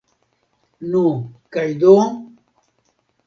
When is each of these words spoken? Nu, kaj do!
Nu, 0.93 1.03
kaj 1.57 1.65
do! 1.83 1.93